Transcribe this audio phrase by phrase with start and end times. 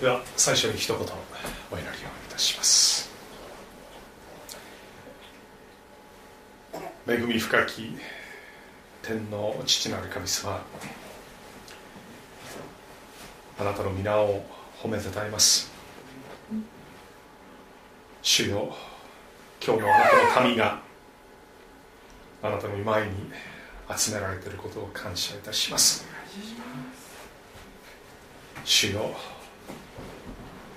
[0.00, 1.08] では最初に一言お祈
[1.80, 1.94] りをい
[2.30, 3.10] たします。
[7.08, 7.96] 恵み深き
[9.00, 10.60] 天の父なる神様
[13.58, 14.44] あなたの皆を
[14.82, 15.72] 褒めてたえます。
[18.20, 18.76] 主よ
[19.64, 20.04] 今日のあな
[20.34, 20.78] たの民が
[22.42, 23.30] あなたの御前に
[23.96, 26.04] 集められていることを感謝いたします。
[28.62, 29.14] 主よ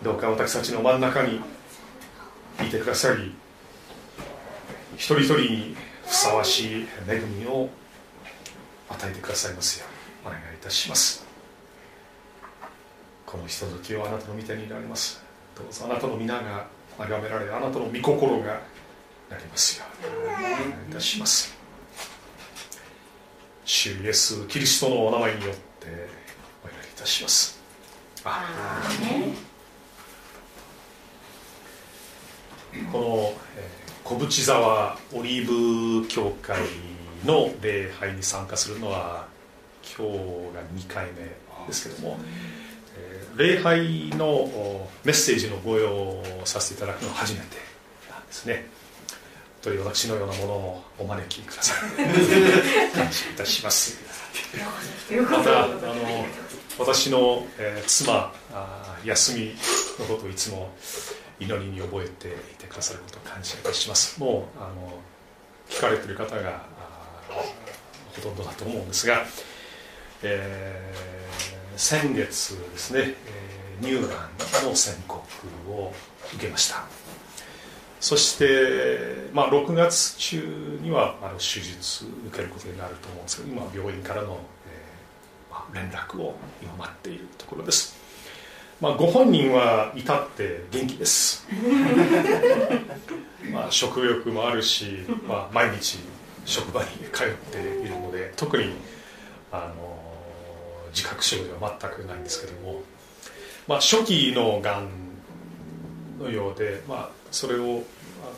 [0.03, 1.41] どうか私たちの真ん中に
[2.61, 3.35] いてくださり
[4.95, 5.75] 一人一人に
[6.05, 7.69] ふさわしい恵みを
[8.89, 9.85] 与えてくださいますよ
[10.25, 11.25] うお願いいたします。
[13.25, 15.23] このひとときをあなたの御手にいられます。
[15.55, 18.59] どうぞあなたの皆が崇められあなたの御心が
[19.29, 21.55] なりますようお願いいたします。
[23.65, 25.87] 主イエスキリストのお名前によって
[26.63, 27.58] お祈りいたします。
[32.91, 36.59] この、えー、小淵沢オリーブ教会
[37.25, 39.27] の礼拝に参加するのは
[39.97, 40.13] 今日
[40.53, 41.21] が2回目
[41.67, 42.17] ですけども、
[42.97, 47.45] えー、礼拝のメッセージのご用をさせていただくのは初めて
[48.09, 48.65] なんですね。
[49.61, 51.89] という私のようなものをお招きください。
[52.95, 53.97] 感謝いたします。
[55.29, 56.25] またあの
[56.79, 59.53] 私の、えー、妻あ休み
[59.99, 60.71] のことをいつも
[61.39, 64.19] 祈りに覚えていてくださることを感謝いたします。
[64.19, 64.97] もうあの
[65.69, 66.65] 聞かれてる方が
[68.15, 69.25] ほとんどだと思うんですが、
[70.23, 73.13] えー、先月ですね、
[73.81, 74.29] えー、乳が
[74.61, 75.21] んの宣告
[75.69, 75.93] を
[76.33, 76.85] 受けました。
[77.99, 84.39] そして、まあ、6月中にはあの手術受けることになると思うんですけど今病院からの、
[85.73, 87.97] 連絡を今待っているところです。
[88.81, 91.45] まあ、ご本人は至って元気です。
[93.51, 95.99] まあ食欲もあるし、まあ、毎日
[96.45, 98.73] 職場に通っているので特に
[99.51, 99.99] あの
[100.93, 102.81] 自覚症状は全くないんですけども、
[103.67, 104.89] まあ、初期のがん
[106.19, 107.65] のようで、まあ、それをあ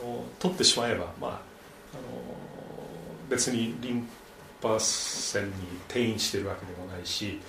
[0.04, 1.38] の取ってしまえば、まあ、あの
[3.28, 4.08] 別にリン
[4.62, 5.52] パ腺に
[5.88, 7.40] 転移しているわけでもないし、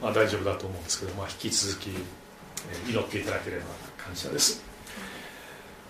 [0.00, 1.88] まあ、大丈夫だと思うんですけど、まあ、引き続き
[2.88, 3.64] 祈っていただければ
[3.98, 4.62] 感謝です。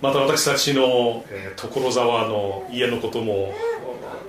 [0.01, 3.55] また私たちの、えー、所沢の家のことも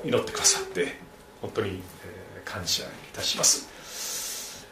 [0.06, 0.96] 祈ってくださって
[1.42, 4.68] 本当に、えー、感謝いたします、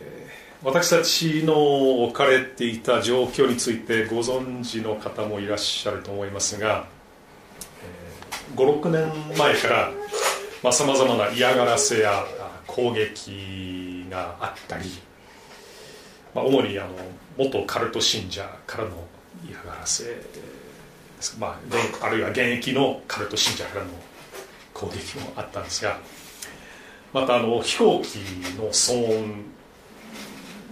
[0.00, 6.86] えー、私たちの置かれていた状況についてご存知の方もいらっしゃると思いますが、
[8.54, 9.90] 56年前から
[10.62, 12.24] さまざ、まな嫌がらせや
[12.66, 14.84] 攻撃があったり
[16.36, 16.90] まあ、主にあの
[17.38, 18.90] 元カルト信者からの
[19.48, 20.04] 嫌がらせ、
[21.38, 21.58] ま
[22.02, 23.90] あ、あるいは現役のカルト信者からの
[24.74, 25.98] 攻撃もあったんですが
[27.14, 28.16] またあの飛行機
[28.58, 29.44] の騒音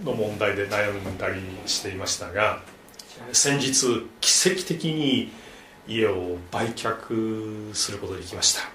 [0.03, 2.61] の問題で悩んだりしていましたが
[3.31, 5.31] 先日奇跡的に
[5.87, 8.74] 家を売却することができました。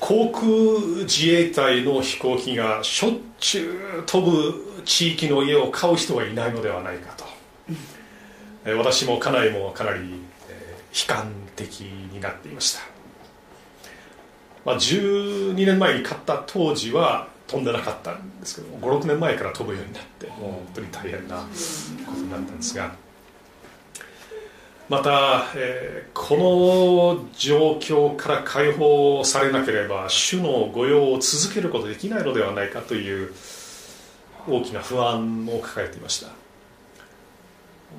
[0.00, 7.24] 航空自衛隊の飛行機がしょっちゅう飛ぶ地域の家を買う人がいないのではないかと、
[8.76, 10.00] 私も家内もかなり、
[10.92, 12.80] 悲観的になっていました、
[14.64, 21.44] まあ、12年前に買った当時は飛んでなかったんですけど56年前から飛ぶようになってもう本当に大変なこ
[22.12, 22.92] とになったんですが
[24.90, 33.32] また、えー、この状況から解放されなければ主の御用を続けることできないのではないかという
[34.48, 36.32] 大きな不安を抱えていました。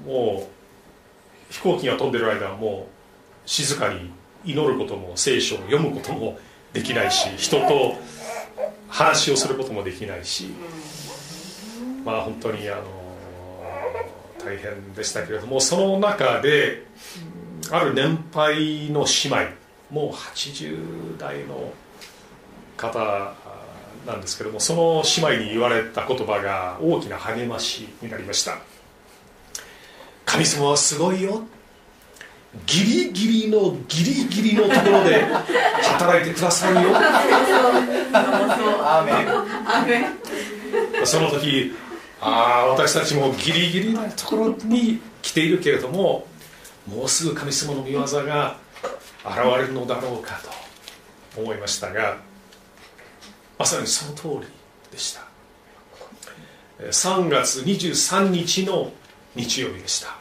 [0.06, 2.88] もう飛行機が飛んでる間はも
[3.46, 4.12] う静かに
[4.44, 6.38] 祈ることも聖書を読むことも
[6.74, 7.96] できないし人と
[8.90, 10.52] 話をすることもできないし
[12.04, 13.01] まあ本当にあの
[14.44, 16.86] 大変でしたけれどもその中で
[17.72, 19.38] ある年配の姉妹
[19.92, 21.74] もう80代の
[22.78, 23.34] 方
[24.06, 28.58] なんですけどもその姉妹に言われた言葉が大きな励ましになりました。
[30.26, 31.44] 神様はすごいよ。
[32.66, 35.24] ギリギリのギリギリのところで
[35.84, 36.82] 働いてくださるよ。
[41.06, 41.74] その時
[42.22, 46.28] ああ私たちもギリギリなところに来ているけれども
[46.88, 48.58] もうすぐ神様の御業が
[49.26, 50.40] 現れるのだろうか
[51.36, 52.18] と思いましたが
[53.58, 54.48] まさにその通り
[54.92, 55.32] でした。
[56.90, 58.92] 3月23日の
[59.36, 60.18] 日曜日でした、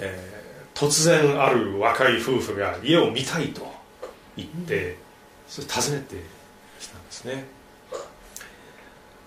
[0.00, 3.72] えー、突然ある若い夫婦が家を見たいと
[4.36, 4.96] 言って
[5.46, 6.16] それ訪ねて
[6.80, 7.44] きたんですね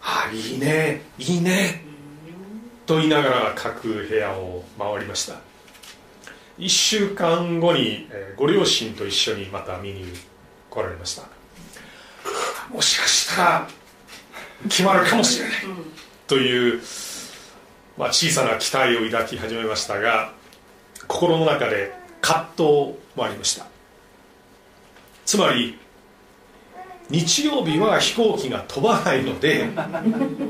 [0.09, 1.01] ああいいね。
[1.19, 1.81] いいね。
[2.86, 5.36] と言いながら各部屋を回りました。
[6.57, 8.07] 1週間後に
[8.38, 10.06] ご両親と一緒にまた見に
[10.69, 11.24] 来られました。
[12.74, 13.68] もしかしたら
[14.69, 15.57] 決まるかもしれない。
[16.25, 16.81] という、
[17.98, 20.33] まあ、小さな期待を抱き始めましたが
[21.07, 22.63] 心の中で葛藤
[23.15, 23.65] もありました。
[25.25, 25.77] つまり
[27.09, 29.69] 日曜日は飛行機が飛ばないので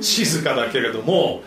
[0.01, 1.41] 静かだけれども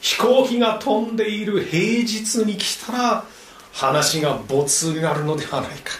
[0.00, 3.24] 飛行機が飛んでいる平日に来たら
[3.72, 5.92] 話が没になるのではないか。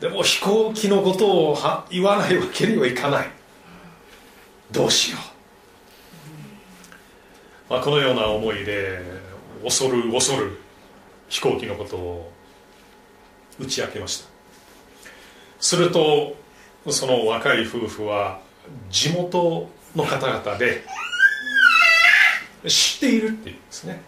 [0.00, 1.58] でも飛行機のことを
[1.90, 3.30] 言わないわけにはいかない。
[4.70, 5.18] どうしよ
[7.68, 8.98] う、まあ、このような思いで
[9.62, 10.58] 恐る恐る
[11.28, 12.32] 飛行機のことを
[13.58, 14.33] 打ち明けました。
[15.64, 16.36] すると
[16.90, 18.38] その若い夫婦は
[18.90, 19.66] 地元
[19.96, 20.84] の方々で
[22.68, 24.02] 知っているっていうんですね。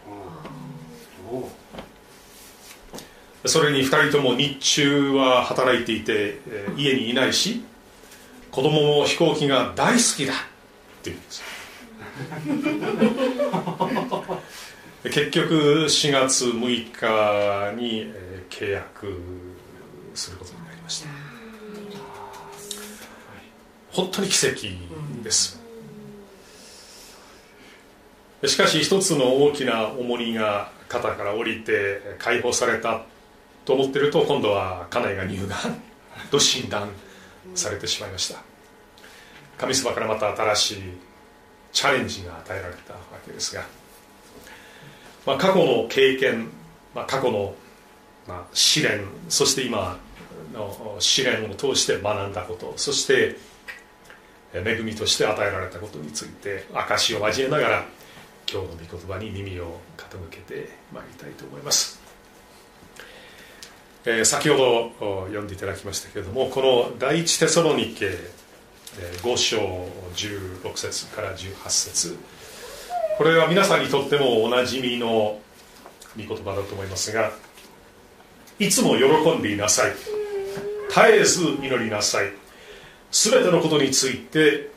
[3.47, 6.41] それに2人とも日中は働いていて
[6.77, 7.65] 家にいないし
[8.51, 10.37] 子供も飛行機が大好きだっ
[11.03, 11.43] て言うんです。
[15.11, 18.13] 結局4月6日に
[18.51, 19.19] 契約
[20.15, 21.26] することになりました。
[23.97, 24.67] 本当に奇跡
[25.25, 25.59] です。
[28.45, 33.07] しかし一つの大きな重荷が肩から降りて解放された
[33.65, 35.81] と思ってると今度は家内が乳がん
[36.31, 36.91] と診断
[37.55, 38.43] されてしまいました。
[39.57, 40.77] 神様からまた新しい
[41.73, 43.65] チャレンジが与えられたわけですが、
[45.25, 46.51] まあ、過去の経験、
[46.95, 47.55] まあ、過去の、
[48.29, 49.99] ま、試練そして今
[50.53, 53.56] の試練を通して学んだことそして
[54.65, 57.85] 恵みとして与えられたことについて証を交えながら
[58.51, 62.01] 今日の御言葉に耳を傾けてまいりたいと思います。
[64.05, 64.57] えー、先ほ
[65.01, 68.19] ど読んでいただきましたけれどもこの第一テソロニケ
[69.23, 69.59] 5章
[70.15, 72.17] 16節から18節。
[73.19, 75.41] これは皆さんにとってもおなじみの
[76.17, 77.33] 御言葉だと思いますが
[78.59, 79.93] いつも喜んでいなさい。
[80.89, 82.46] 絶えず祈りなさい。
[83.11, 84.71] 全てのことについて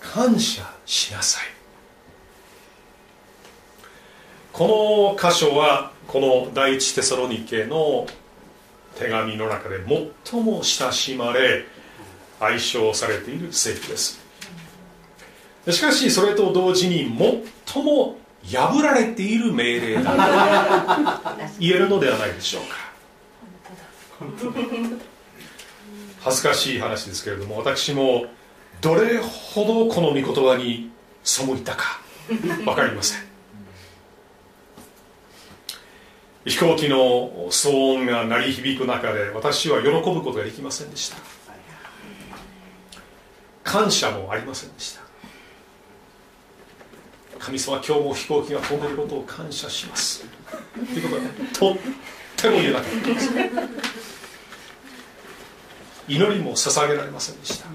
[0.00, 1.44] 感謝しなさい。
[4.52, 8.06] この箇所はこの第一テソロニケの
[8.98, 9.78] 手紙の中で
[10.22, 11.64] 最も親しまれ
[12.38, 14.20] 愛称されている聖句です。
[15.70, 17.08] しかしそれと同時に
[17.64, 22.76] 最も破られている命令だと言えるのではないでしょうか
[26.24, 28.26] 恥ずかしい話ですけれども私も
[28.80, 30.90] どれほどこの御言葉に
[31.24, 33.32] 背いたか 分かりません。
[36.44, 36.96] 飛行機の
[37.50, 41.16] 騒音が鳴り響く中で私は喜ぶことができませんでした。
[43.62, 45.02] 感謝もありませんでした。
[47.38, 50.24] 神様今日も飛行機が飛んでいることを感謝します。
[50.74, 51.76] ということはとっ
[52.36, 54.01] ても言えなかったです
[56.08, 57.66] 祈りも捧げられませんでした。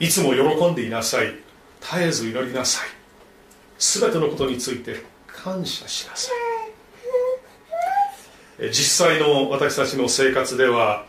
[0.00, 1.34] いつも喜んでいなさい。
[1.80, 2.88] 絶えず祈りなさい。
[3.78, 6.48] 全てのことについて感謝しなさい。
[8.70, 11.06] 実際の私たちの生活では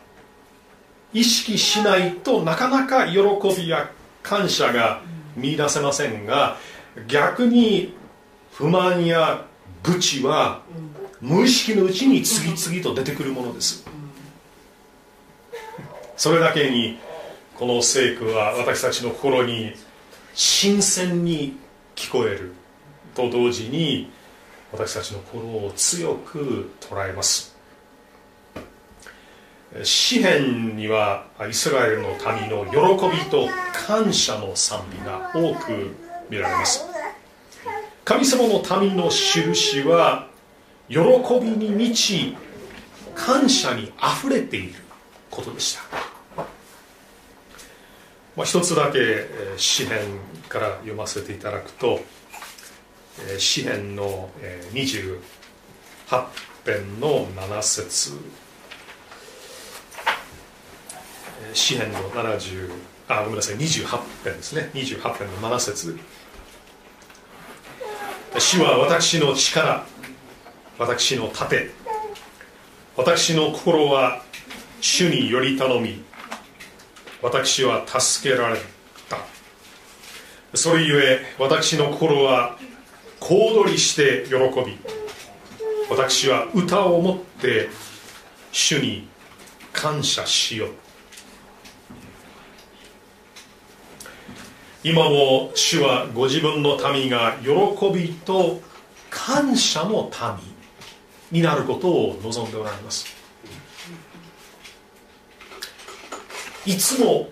[1.12, 3.18] 意識しないとなかなか喜
[3.56, 3.90] びや
[4.22, 5.02] 感謝が
[5.36, 6.56] 見いだせませんが
[7.08, 7.94] 逆に
[8.52, 9.44] 不満や
[9.82, 10.62] 愚痴は
[11.20, 13.84] 無意識のうちに次々と出てくるものです。
[16.16, 16.98] それだけに
[17.56, 19.74] この聖句は私たちの心に
[20.34, 21.56] 新鮮に
[21.94, 22.52] 聞こえる。
[23.14, 24.10] と同時に
[24.72, 27.56] 私たちの心を強く捉えます。
[29.82, 32.64] 詩篇にはイスラエルの民の
[32.98, 33.48] 喜びと
[33.86, 35.94] 感謝の賛美が多く
[36.28, 36.86] 見られます。
[38.04, 40.29] 神様の民の印は
[40.90, 40.98] 喜
[41.40, 42.36] びに満ち
[43.14, 44.74] 感謝にあふれている
[45.30, 45.82] ことでした、
[48.36, 48.98] まあ、一つだけ
[49.56, 50.00] 詩篇
[50.48, 52.00] から読ませていただくと
[53.38, 54.30] 詩篇の
[54.72, 55.20] 28
[56.66, 58.12] 編の7節。
[61.52, 62.70] 詩篇の70
[63.08, 63.86] あごめんなさい28
[64.24, 64.70] 編ですね。
[64.74, 65.98] 28編の7節
[68.38, 69.84] 主は私の力
[70.80, 71.68] 私の盾。
[72.96, 74.22] 私の心は
[74.80, 76.02] 主により頼み
[77.20, 78.58] 私は助けられ
[79.10, 79.18] た。
[80.56, 82.56] それゆえ私の心は
[83.20, 84.78] 小躍りして喜び
[85.90, 87.68] 私は歌をもって
[88.50, 89.06] 主に
[89.74, 90.70] 感謝しよう。
[94.82, 97.50] 今も主はご自分の民が喜
[97.92, 98.62] びと
[99.10, 100.10] 感謝の
[100.42, 100.49] 民。
[101.30, 103.06] になることを望んでおられます。
[106.66, 107.30] いつも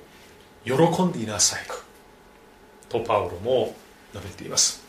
[0.65, 1.61] 喜んでいなさい。
[2.89, 3.75] とパウロも
[4.15, 4.83] 述べています。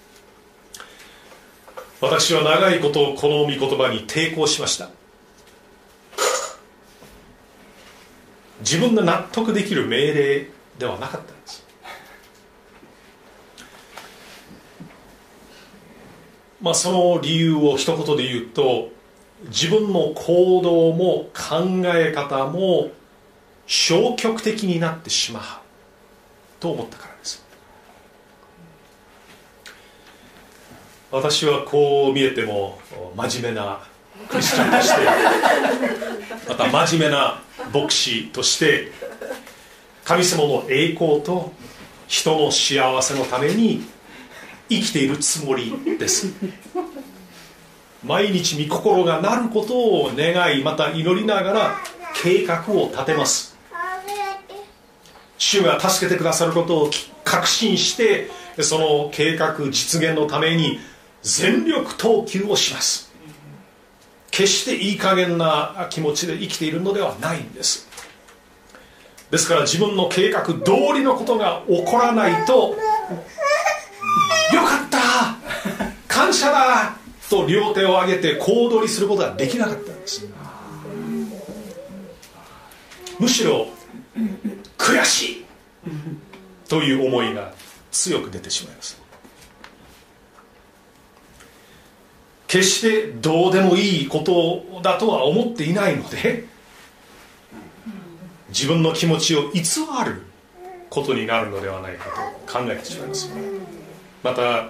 [2.01, 4.89] 私は長いことこの御言葉に抵抗しました。
[8.61, 10.47] 自分が納得できる命令
[10.77, 11.65] ではなかったんです。
[16.61, 18.91] まあその理由を一言で言うと
[19.47, 22.91] 自分の行動も考え方も
[23.65, 25.43] 消極的になってしまう。
[26.59, 27.43] と思ったからです。
[31.11, 32.79] 私はこう見えても
[33.15, 33.81] 真面目な
[34.27, 35.01] クリスチャンとして
[36.49, 37.41] また真面目な
[37.73, 38.91] 牧師として
[40.03, 41.51] 神様の栄光と
[42.07, 43.83] 人の幸せのために
[44.69, 46.27] 生きているつもりです。
[48.03, 51.77] 毎日御心がなることを願いまた祈りながら
[52.21, 53.57] 計画を立てます。
[55.37, 56.91] 主が助けてくださることを
[57.23, 58.29] 確信して
[58.61, 60.79] その計画実現のために
[61.21, 63.11] 全力投球をします。
[64.31, 67.87] 決していい加減な気持ちで生きているのではないんです。
[69.31, 70.53] ですから自分の計画通
[70.93, 72.75] りのことが起こらないと
[74.53, 74.99] よかった。
[76.07, 76.98] 感謝だ。
[77.29, 80.27] と両手を上げて小躍りすることができなかったんです。
[83.19, 83.67] むしろ
[84.77, 85.45] 悔しい
[86.67, 87.53] という思いが
[87.91, 89.01] 強く出てしまいます。
[92.47, 96.45] 決してどうでもいいことだとは思っていないので
[98.49, 99.61] 自分の気持ちを偽
[100.03, 100.23] る
[100.89, 102.05] ことになるのではないか
[102.47, 103.29] と考えてしまいます。
[104.23, 104.69] また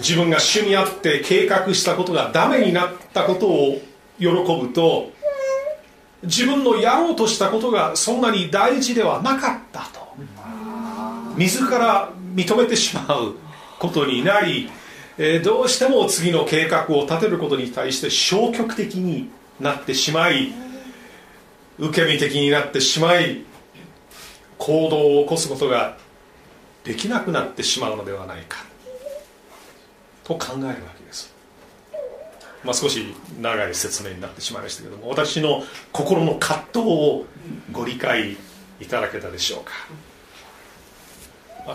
[0.00, 3.80] 自分が主にあって計画したことがダメになったことを
[4.18, 5.10] 喜ぶと
[6.22, 10.00] 自分のやろうとしたことがそんなに大事ではなかったと
[11.36, 13.36] 自ら認めてしまう
[13.78, 14.70] ことになり
[15.22, 19.28] えー、どうしても次の計画を立てることに対して消極的に
[19.60, 20.50] なってしまい
[21.78, 23.44] 受け身的になってしまい
[24.56, 25.98] 行動を起こすことが
[26.84, 28.69] できなくなってしまうのではないか。
[30.30, 31.34] と考えるわけです、
[32.62, 37.24] まあ、少し長い説明になってしまいましたけども私の心の葛藤を
[37.72, 38.36] ご理解
[38.80, 39.72] いただけたでしょうか。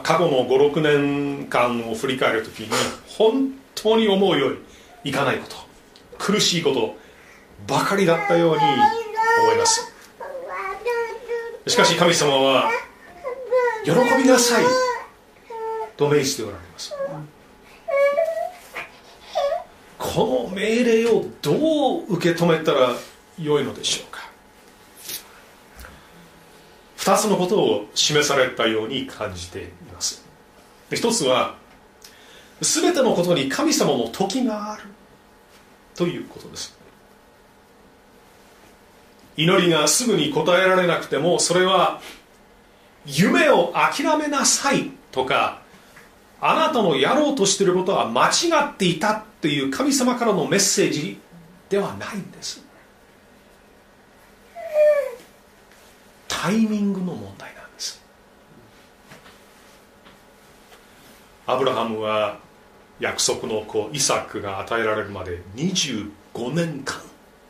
[0.02, 2.70] 過去の56年間を振り返るときに
[3.08, 4.52] 本当に思うよう
[5.04, 5.56] にいかないこと
[6.18, 6.98] 苦しいこと
[7.68, 8.64] ばかりだったように
[9.44, 9.94] 思います。
[11.68, 12.72] しかし神様は
[13.84, 14.66] 喜びなさい
[15.98, 16.94] と命じておられます。
[20.15, 22.95] この命令をどう受け止めたら
[23.38, 24.22] よいのでしょうか
[26.98, 30.24] ？2つのことを示されたように感じています。
[30.89, 31.55] 一つは
[32.62, 34.84] 全てのことに神様の時がある。
[35.95, 36.77] ということです。
[39.36, 42.00] 祈りがすぐに応えられなくてもそれは
[43.05, 45.62] 夢を諦めなさいとか
[46.39, 49.25] あなたのやろうとしていることは間違っていた。
[49.46, 51.20] っていう神様からのメッセージ
[51.70, 52.66] ではないんです。
[56.28, 58.02] タイミングの問題なんです。
[61.46, 62.40] アブラハムは
[63.00, 66.10] 約束の子イサクが与えられるまで25
[66.52, 67.00] 年間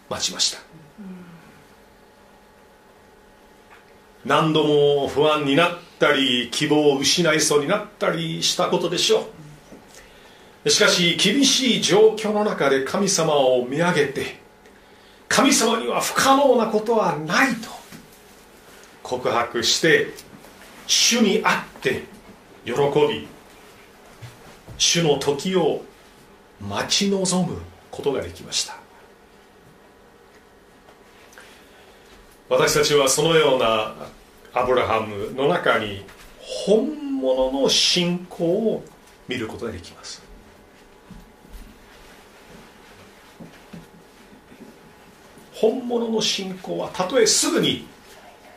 [0.09, 0.59] 待ちました。
[4.25, 9.34] 何度も不安になったり希望を失いそうになったりしたことでしょう。
[10.67, 14.39] しかし厳しい状況の中で神様を見上げて
[15.27, 17.69] 神様には不可能なことはないと
[19.03, 20.07] 告白して
[20.87, 22.03] 主にあって
[22.63, 23.27] 喜び
[24.77, 25.83] 主の時を
[26.59, 28.75] 待ち望むことができました。
[32.49, 33.95] 私たちはそのような
[34.53, 36.03] アブラハムの中に
[36.39, 38.83] 本物の信仰を
[39.27, 40.24] 見ることができます。
[45.55, 47.87] 本物の信仰はたとえすぐに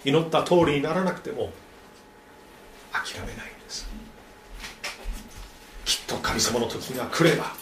[0.05, 1.51] 祈った通りにならなくても
[2.93, 3.89] 諦めないんです。
[5.85, 7.53] きっと神様の時が来れば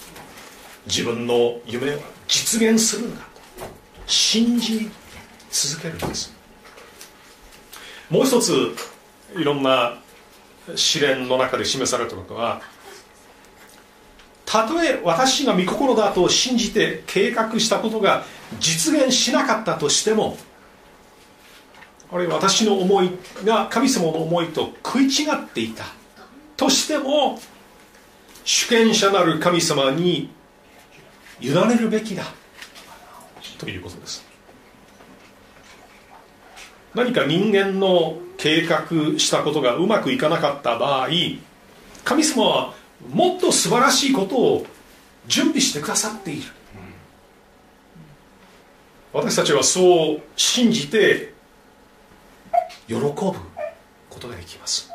[0.86, 3.26] 自分の夢は実現するんだと
[4.06, 4.90] 信じ
[5.50, 6.34] 続けるんです。
[8.08, 8.74] もう一つ
[9.36, 9.98] いろんな
[10.74, 12.62] 試練の中で示されたことは
[14.46, 18.24] たとえ私が御心だと信じて計画したことが
[18.60, 20.36] 実現しなかったとしても
[22.10, 23.10] あるいは私の思い
[23.44, 25.84] が神様の思いと食い違っていた
[26.56, 27.38] としても
[28.44, 30.30] 主権者なる神様に
[31.40, 32.24] 委ねるべきだ。
[33.58, 34.24] ということです。
[36.94, 38.86] 何か人間の計画
[39.18, 41.08] したことがうまくいかなかった場合
[42.04, 42.74] 神様は
[43.12, 44.66] もっと素晴らしいことを
[45.26, 46.42] 準備してくださっている。
[49.16, 51.32] 私たちはそう信じて
[52.86, 53.34] 喜ぶこ
[54.20, 54.90] とができます。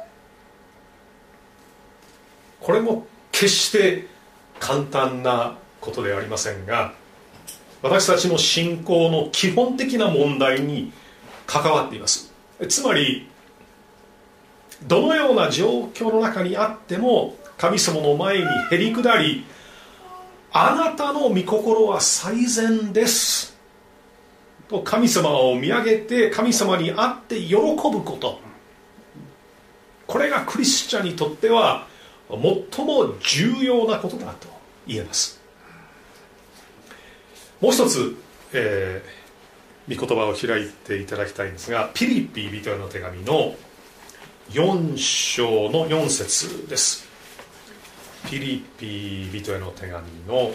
[2.60, 4.06] これも決して
[4.60, 6.94] 簡単なことではありませんが
[7.82, 10.94] 私たちの信仰の基本的な問題に
[11.48, 12.32] 関わっています。
[12.70, 13.28] つまり
[14.84, 19.46] どのような状況の中にあっても神様の前にへり下り
[20.51, 23.50] あなたの御心は最善です。
[24.72, 28.40] と神様を見上げて神様に会って喜ぶこと。
[30.07, 31.88] これがクリスチャンにとっては
[32.29, 34.48] 最も重要なことだと
[34.88, 35.40] 言えます。
[37.60, 38.16] もう一つ、
[38.53, 43.55] えー、御言葉を開いていただきたいんですがピリピ人への手紙の
[44.50, 47.05] 4章の4節です。
[48.29, 50.51] ピリピ人への手紙の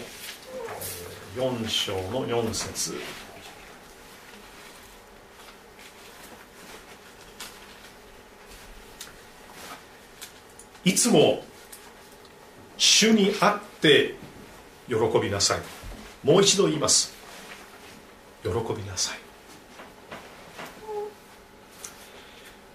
[1.35, 2.95] 4章の4節。
[10.87, 11.43] いつも
[12.77, 14.15] 主にあって
[14.87, 15.59] 喜びなさい。
[16.25, 17.13] もう一度言います。
[18.41, 19.17] 喜びなさい。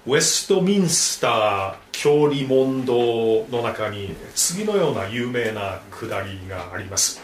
[0.04, 7.18] ウェストミンスター教理問答の中に次のような有名なくだりがあります。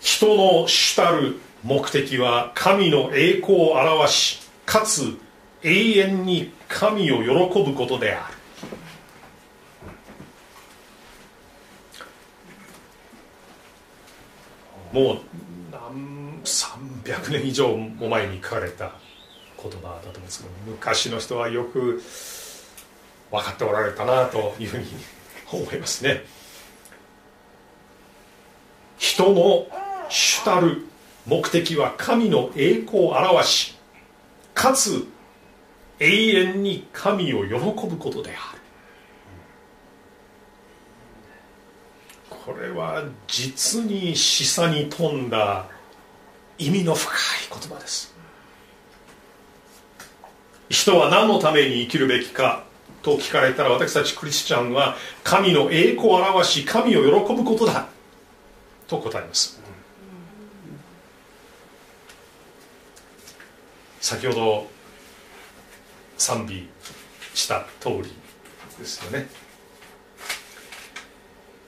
[0.00, 5.16] 人の主たる目的は神の栄光を表しかつ
[5.62, 8.33] 永遠に神を喜ぶことである。
[14.94, 15.18] もう
[15.72, 18.92] 何300年以上も前に書かれた
[19.60, 22.00] 言葉だと思うんですけど昔の人はよく
[23.32, 24.86] 分かっておられたなというふうに
[25.50, 26.22] 思いますね。
[28.96, 29.66] 人の
[30.08, 30.86] 主たる
[31.26, 33.76] 目的は神の栄光を表し
[34.54, 35.08] かつ
[35.98, 37.54] 永遠に神を喜
[37.88, 38.63] ぶことである。
[42.44, 45.66] これは実に示唆に富んだ
[46.58, 47.16] 意味の深い
[47.48, 48.14] 言葉です。
[50.68, 52.64] 人は何のために生きるべきか
[53.02, 57.88] と聞かれたら私たちクリスチャンは神の栄光を表し神を喜ぶことだ。
[58.86, 59.58] と答えます。
[64.00, 64.66] 先ほど
[66.18, 66.68] 賛美
[67.34, 68.12] した通り
[68.78, 69.43] ですよね。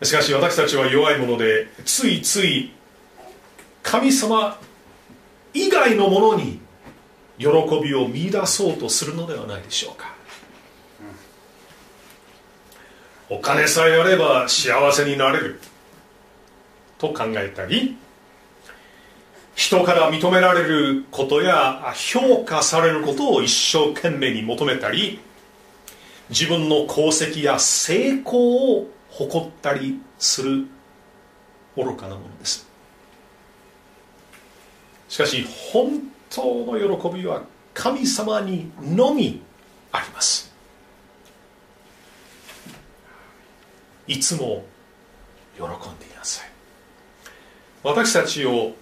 [0.03, 2.73] しかし私たちは弱いものでついつい
[3.83, 4.59] 神様
[5.55, 6.61] 以外のものに
[7.39, 7.47] 喜
[7.83, 10.15] びを見出そうとするのではないでしょうか。
[13.29, 15.61] お金さえあれば幸せになれる。
[16.99, 17.97] と考えたり
[19.55, 25.21] 人から認められることや評価されることを一生懸命に求めたり
[26.29, 30.67] 自分の功績や成功を誇ったりする
[31.75, 32.67] 愚かなものです。
[35.09, 39.41] しかし本当の喜びは神様にのみ
[39.91, 40.53] あります。
[44.07, 44.65] いつも
[45.57, 45.67] 喜ん
[45.99, 46.51] でいなさい。
[47.83, 48.75] 私たちを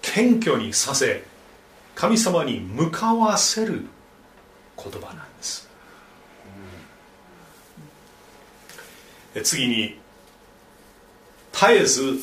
[0.00, 1.24] 謙虚にさせ
[1.96, 3.86] 神様に向かわせる
[4.76, 5.71] 言葉なんです。
[9.42, 9.98] 次に
[11.52, 12.18] 絶えず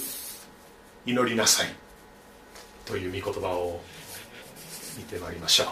[1.05, 1.67] 祈りなさい。
[2.85, 3.79] という御言葉を
[4.97, 5.67] 見てまいりましょう。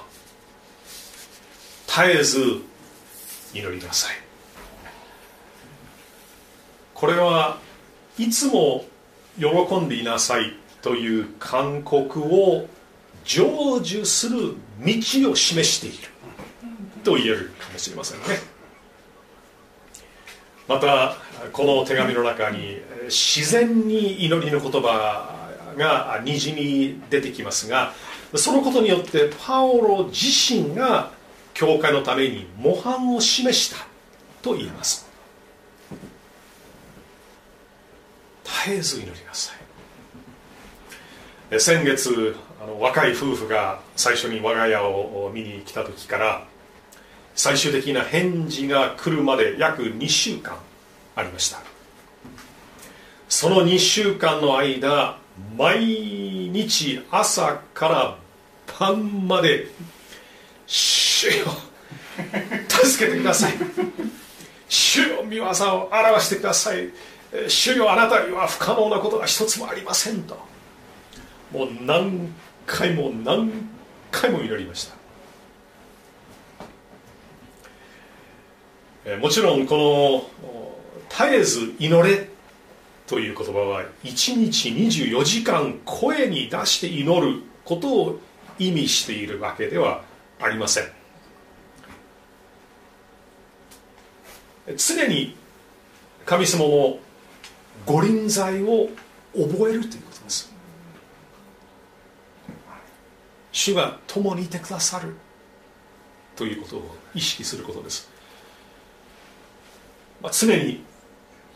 [1.88, 2.62] 絶えず
[3.54, 4.16] 祈りなさい。
[6.94, 7.60] これは
[8.18, 8.86] いつも
[9.40, 12.68] 喜んでいなさいという勧告を
[13.24, 13.44] 成
[13.80, 15.98] 就する道を示している
[17.04, 18.57] と言えるかもしれませんね。
[20.68, 21.16] また
[21.54, 25.36] この手紙の中に自然に祈りの言葉
[25.78, 27.94] がにじみ出てきますが
[28.36, 31.12] そのことによってパオロ自身が
[31.54, 33.88] 教会のために模範を示した
[34.42, 35.08] と言えます。
[38.44, 39.54] 絶えず祈りなさ
[41.52, 41.60] い。
[41.60, 46.46] 先月あの若い夫婦が最初に我が家を見に来た時から
[47.38, 50.58] 最終的な返事が来るまで約2週間
[51.16, 51.60] ありました。
[53.30, 55.20] その2週間の間
[55.56, 55.86] 毎
[56.52, 58.18] 日朝から
[58.80, 59.68] 晩まで
[60.66, 61.46] 主よ
[62.68, 63.54] 助けてください。
[64.68, 65.50] 主よ見業を
[65.94, 66.90] 表してください。
[67.48, 70.36] 主よあなたには不可能なことが一つもありませんと。
[71.52, 72.34] もう何
[72.66, 73.70] 回も何
[74.10, 74.97] 回も祈りました。
[79.16, 82.30] もちろんこの絶えず祈れ
[83.08, 88.20] という言葉は1日24時間声に出して祈ることを
[88.60, 90.04] 意味しているわけでは
[90.42, 90.92] ありません。
[94.76, 95.38] 常に
[96.26, 97.00] 神様の
[97.86, 98.90] 御臨在を
[99.34, 100.52] 覚えるということです。
[103.54, 105.16] 主が共にいてくださる
[106.36, 108.07] ということを意識することです、
[110.22, 110.84] まあ、常に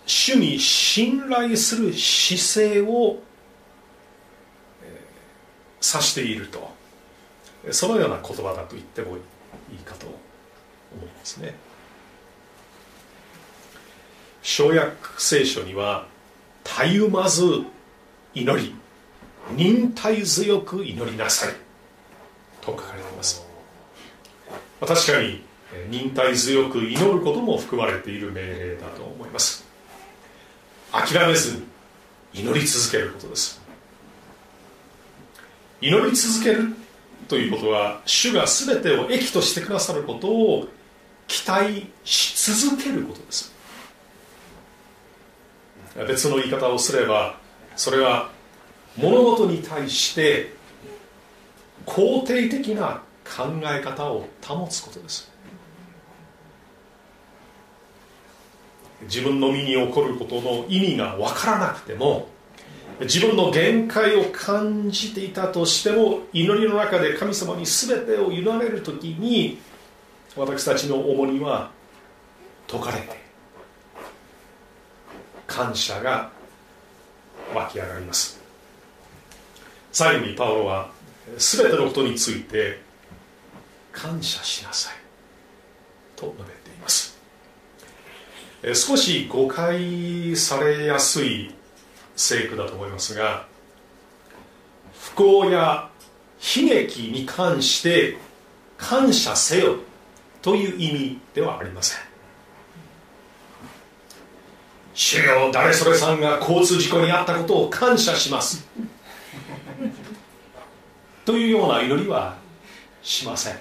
[0.06, 3.21] 主に信頼する姿勢を
[5.82, 6.69] 指していると。
[7.69, 9.19] そのような言葉だと言ってもい
[9.76, 10.15] いかと思
[11.04, 11.54] いますね。
[14.41, 16.08] 小約聖書には
[16.63, 17.43] たゆまず
[18.34, 18.76] 祈り。
[19.56, 21.54] 忍耐強く祈りなさい
[22.62, 23.45] と書かれています。
[24.80, 25.43] 確かに
[25.90, 29.66] 忍耐強く祈ることも含まれている命令だと思います。
[30.92, 31.64] 諦めずに
[32.34, 33.62] 祈り続けることです。
[35.80, 36.74] 祈り続ける
[37.28, 40.68] ということは主が全てを益としてくださることを
[41.28, 43.54] 期待し続けることです。
[45.96, 47.40] 別の言い方をすれば
[47.76, 48.30] それは
[48.98, 50.54] 物事に対して
[51.86, 55.31] 肯定的な考え方を保つことです。
[59.04, 62.30] 自分の身に起こることの意味が分からなくても
[63.02, 69.60] 自分の限界を感じていたとしても祈りの中で神様に全てを委ねる時に
[70.36, 71.72] 私たちの重荷は
[72.68, 73.20] 解かれて
[75.48, 76.32] 感謝が
[77.54, 78.40] 湧き上がります。
[79.92, 80.90] 最後にパウロは
[81.38, 82.80] 全てのことについて
[83.92, 84.94] 感謝しなさい
[86.16, 87.11] と述べています。
[88.74, 91.54] 少し誤解されやすい
[92.15, 93.47] 聖句だと思いますが
[94.93, 95.89] 不幸や
[96.56, 98.17] 悲劇に関して
[98.78, 99.78] 感謝せよ
[100.41, 102.00] という意味ではありません。
[104.93, 108.67] 主よ誰それさんが交通事故に遭ったことを感謝します。
[111.26, 112.36] というような祈りは
[113.04, 113.60] しません。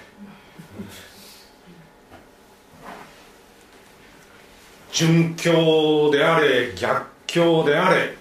[4.91, 8.15] 殉教であれ逆境であれ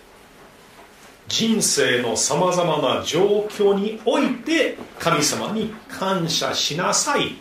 [1.29, 7.37] 人生のさまざまな状況において神様に感謝しなさい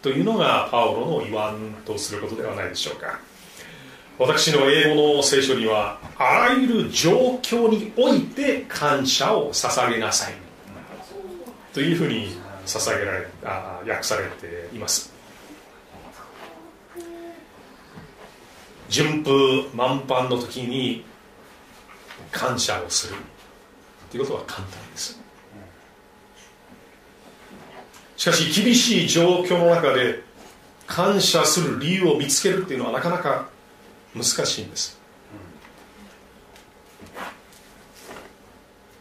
[0.00, 3.20] というのがパオロの言わんとすることではないでしょうか。
[4.18, 10.34] 私の英語の聖書にはあらゆる状況において感謝を捧げなさい
[11.72, 12.36] というふうに
[12.66, 15.11] 捧げられあ訳されています。
[18.92, 21.02] 順風満帆の時に
[22.30, 23.16] 感謝をする。
[24.10, 25.18] ということは簡単です。
[28.18, 30.22] しかし厳しい状況の中で
[30.86, 33.48] 感謝する理由を見つけるっていうのはなかなか
[34.14, 35.00] 難しいんです。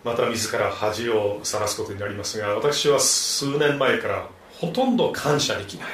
[0.06, 5.90] また自ら恥をさらすことになりますが私は数年前からほとんど感謝できない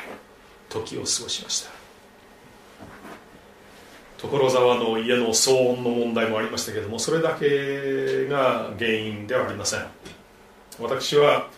[0.69, 1.76] 時を過ごしました。
[4.17, 9.85] 所沢の家の騒音の問題もありましたけれどもそれだけが原因ではありません。
[10.79, 11.49] 私は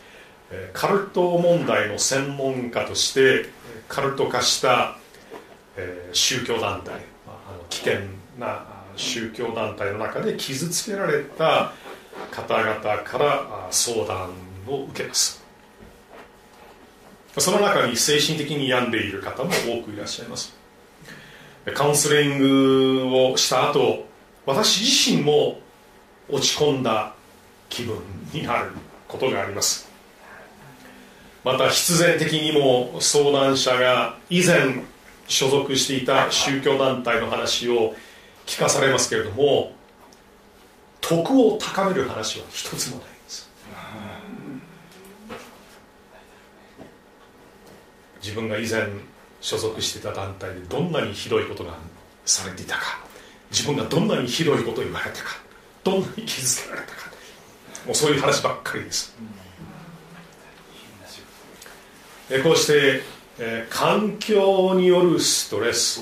[0.74, 3.50] カルト問題の専門家として
[3.88, 4.98] カルト化した
[6.12, 7.02] 宗教団体
[7.70, 8.00] 危険
[8.38, 11.74] な宗教団体の中で傷つけられた
[12.32, 14.32] 方々から相談
[14.68, 15.44] を受けます。
[17.38, 20.59] その中に精神的に病んでいる方も多くいらっしゃいます。
[21.74, 24.06] カウンセリングをした後
[24.46, 25.60] 私自身も
[26.30, 27.14] 落ち込んだ
[27.70, 27.98] 気分
[28.34, 28.72] になる
[29.08, 29.90] ことがあります。
[31.44, 34.84] また必然的にも相談者が以前
[35.28, 37.96] 所属していた宗教団体の話を
[38.46, 39.72] 聞かされますけれども
[41.02, 43.50] 徳を高める話は一つもないんです。
[48.22, 48.88] 自分が以前
[49.42, 51.74] 所属してた団体でどんなにひどいことが
[52.26, 53.00] されていたか
[53.52, 55.30] 自分がどんなにひどいことを言われたか
[55.84, 57.10] どんなに傷つけられたか
[57.86, 59.16] もうそういう話ばっかりです、
[62.30, 63.02] えこうして、
[63.40, 66.02] えー、環境によるストレス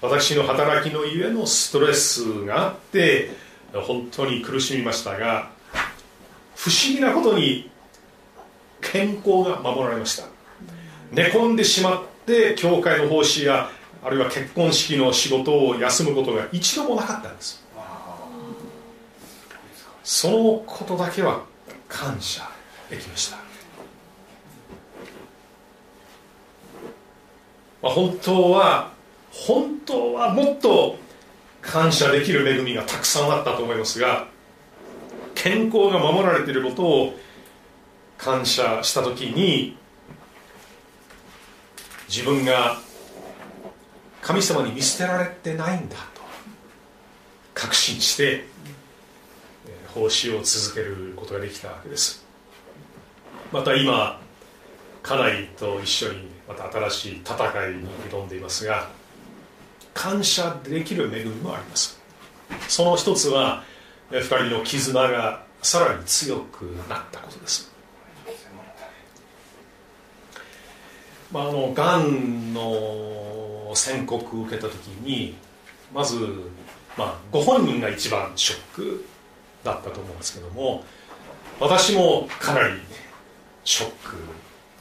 [0.00, 3.30] 私の働きのゆえのストレスがあって
[3.72, 5.50] 本当に苦しみましたが
[6.56, 7.70] 不思議なことに
[8.80, 10.24] 健康が守られました。
[11.12, 13.70] 寝込んでしまって教会の奉仕や
[14.04, 17.62] あるいは結婚式の仕事を休むことが一度もなかったんです。
[20.04, 21.44] そのことだけは
[21.88, 22.42] 感謝
[22.90, 23.36] できました、
[27.82, 28.92] まあ、本当は
[29.30, 30.98] 本当はもっと
[31.60, 34.26] 感謝できる恵みがたくさんあったと思いますが
[35.34, 37.14] 健康が守られていることを
[38.18, 39.76] 感謝した時に
[42.14, 42.76] 自分が
[44.20, 46.20] 神様に見捨てられてないんだと
[47.54, 48.44] 確信して
[49.94, 52.22] 奉仕を続けることができたわけです。
[53.50, 54.20] また今
[55.02, 57.34] 家内と一緒にまた新しい戦
[57.70, 58.90] いに挑んでいますが
[59.94, 61.98] 感謝できる恵みもあります。
[62.68, 63.64] その一つは
[64.10, 67.71] 2人の絆がさらに強くなったことです。
[71.32, 75.34] まあ、あのがんの宣告を受けた時に
[75.94, 76.16] まず、
[76.96, 79.04] まあ、ご本人が一番ショック
[79.64, 80.84] だったと思うんですけども
[81.58, 82.74] 私もかなり
[83.64, 84.16] ショック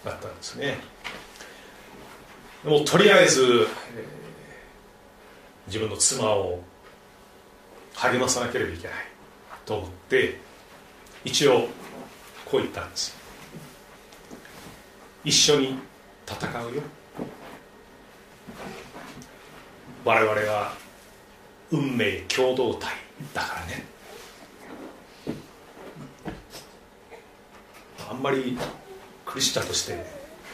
[0.03, 0.77] だったんですね。
[2.63, 3.65] でもとりあえず、えー、
[5.67, 6.59] 自分の妻を
[7.93, 8.97] 励まさなければいけない
[9.65, 10.39] と思って
[11.23, 11.67] 一応
[12.45, 13.15] こう言ったんです。
[15.23, 15.90] 一緒に
[16.39, 16.81] 戦うよ。
[20.03, 20.73] 我々は
[21.71, 22.89] 運命共同体
[23.33, 23.85] だからね。
[28.09, 28.57] あんまり
[29.25, 30.03] クリスチャンとして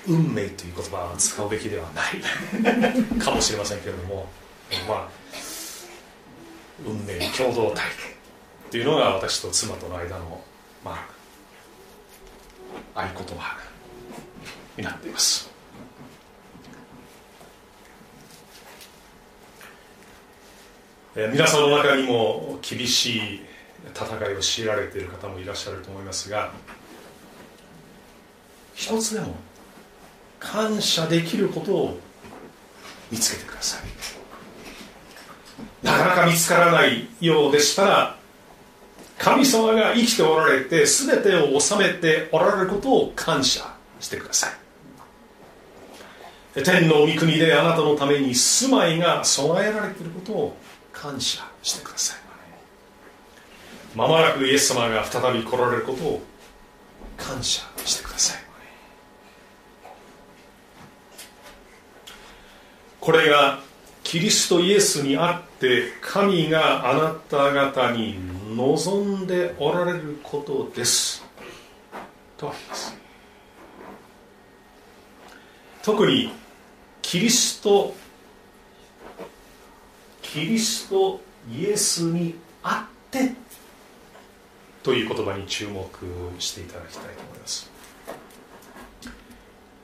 [0.08, 2.22] 運命という言葉は使うべきではない。
[3.20, 4.28] かもしれませんけれども。
[4.88, 5.10] まあ
[6.86, 10.42] 運命共同体っていうのが私と妻との間の
[10.84, 11.08] ま
[12.94, 13.58] あ合言葉
[14.78, 15.50] になっています
[21.18, 23.42] 皆さんの中にも厳しい
[23.96, 26.52] 戦いを強いられている方もいらっしゃると思いますが
[28.76, 29.36] 一つでも
[30.40, 32.00] 感謝できることを
[33.10, 33.82] 見つけてください。
[35.84, 38.16] なかなか見つからないようでしたら
[39.18, 44.50] 神様が生きておられて全てを治めておられることを感謝してくださ
[46.54, 46.64] い。
[46.64, 50.58] 天の御国であなたのために住まいが備えられていることを
[51.00, 52.18] 感謝してください。
[53.96, 56.22] まもなくイエス様が再び来られることを
[57.16, 58.42] 感謝してください。
[63.00, 63.60] これが
[64.04, 68.20] キリストイエスにあって神があなた方に
[68.56, 71.24] 望んでおられることです。
[72.38, 72.96] とあります。
[75.84, 76.32] 特に
[77.02, 77.96] キリスト
[80.34, 83.34] キリストイエスにあって
[84.84, 85.86] という言葉に注目
[86.40, 87.72] していただきたいと思います。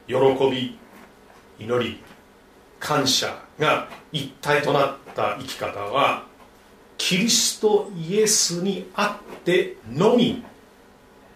[0.08, 0.15] 喜
[0.51, 0.77] び
[1.60, 2.03] 祈り
[2.79, 6.25] 感謝が一体となった生き方は
[6.97, 10.43] キリストイエスにあってのみ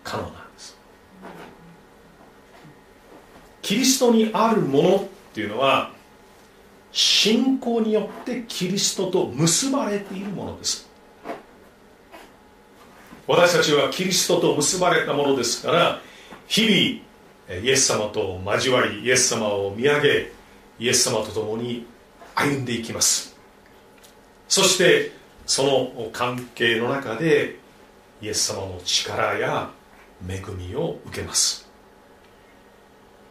[0.03, 0.77] 可能なんです。
[3.61, 5.96] キリストにあるものっていうのは
[6.97, 10.89] 信仰によってキリストと結ばれているものです。
[13.27, 16.01] 私たちはキリストと結ばれたものですから
[16.47, 20.31] 日々イエス様と交わりイエス様を見上げ
[20.79, 21.85] イエス様と共に
[22.33, 23.37] 歩んでいきます。
[24.47, 25.11] そして
[25.45, 27.59] その関係の中で
[28.23, 29.69] イエス様の力や
[30.27, 31.69] 恵みを受けます。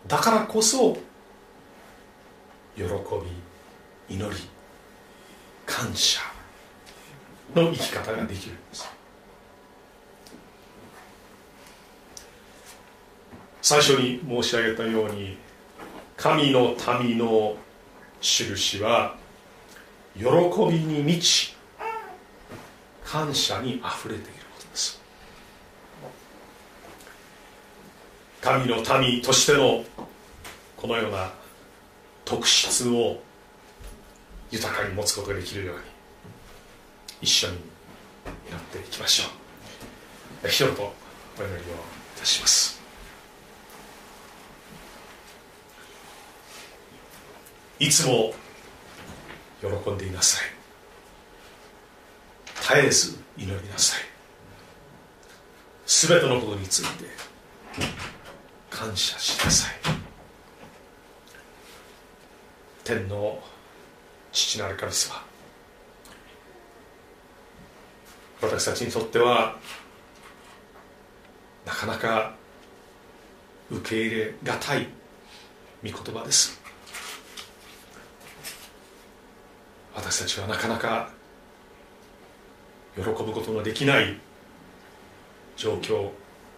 [0.06, 0.96] だからこそ
[2.76, 2.88] 喜び
[4.08, 4.36] 祈り
[5.66, 6.20] 感謝
[7.54, 8.88] の生き方ができるんです。
[13.62, 15.36] 最初に申し上げたように
[16.16, 17.56] 神の民の
[18.20, 19.16] 印は
[20.16, 21.56] 喜びに満ち
[23.04, 25.00] 感謝にあふれていることです。
[28.40, 29.84] 神の民としての
[30.76, 31.32] このような
[32.24, 33.18] 特質を
[34.56, 35.82] 豊かに持つことができるように
[37.20, 37.56] 一緒に
[38.48, 39.24] 祈っていきましょ
[40.44, 40.48] う。
[40.48, 40.94] ひとと
[41.38, 41.60] お祈りをい
[42.18, 42.80] たします。
[47.78, 48.32] いつも
[49.60, 50.48] 喜んでいなさい。
[52.62, 54.00] 絶えず祈りなさい。
[55.86, 57.04] 全てのことについて
[58.70, 59.74] 感謝しなさい。
[62.84, 63.42] 天の
[64.36, 65.14] 父なる神様
[68.42, 69.56] 私たちにとっては
[71.64, 72.34] なかなか
[73.70, 74.88] 受け入れがたい
[75.82, 76.60] 御言葉です。
[79.94, 81.10] 私たちはなかなか
[82.94, 84.18] 喜ぶことのできない
[85.56, 86.04] 状況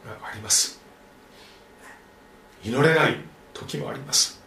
[0.05, 0.81] があります。
[2.65, 3.17] 祈れない
[3.55, 4.43] 時もあります。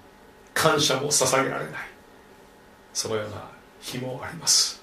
[0.53, 1.90] 感謝も捧げられない。
[2.93, 3.49] そのような
[3.79, 4.81] 日もあります。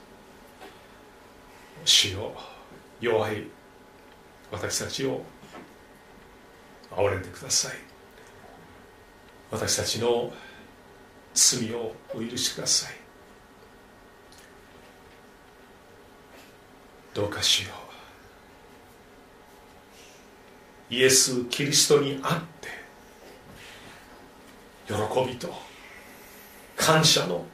[1.84, 2.32] 主よ
[3.00, 3.44] 弱い
[4.50, 5.22] 私たちを
[6.90, 7.72] 憐れんでください。
[9.50, 10.32] 私たちの
[11.34, 12.94] 罪をお許しください。
[17.14, 17.74] どうかしよ
[20.90, 20.94] う。
[20.94, 22.68] イエス・キリストにあって
[24.86, 24.94] 喜
[25.30, 25.52] びと
[26.76, 27.44] 感謝の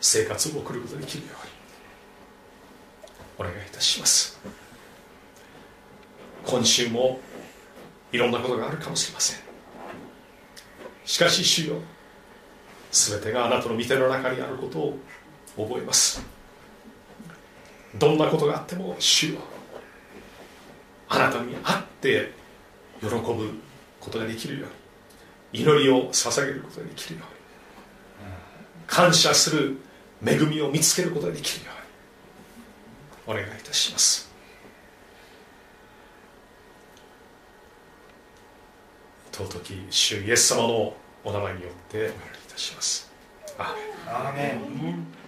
[0.00, 1.32] 生活を送ることができるよ
[3.38, 4.38] うにお願いいたします。
[6.44, 7.20] 今週も
[8.12, 9.40] いろんなことがあるかもしれません。
[11.04, 11.76] しかし主よ
[12.90, 14.98] 全てがあなたの御手の中にあることを
[15.56, 16.22] 覚えます。
[17.96, 19.40] どんなことがあっても主よ
[21.08, 22.32] あなたに会って
[23.00, 23.18] 喜ぶ
[24.00, 27.40] ことができるように祈りを捧げることができるように
[28.86, 29.76] 感謝する
[30.24, 31.80] 恵みを見つけることができるように。
[33.26, 34.30] お願いいたします。
[39.32, 42.16] 尊き主イエス様のお名前によってお祈りい
[42.52, 43.10] たします。
[43.58, 45.19] アーメン。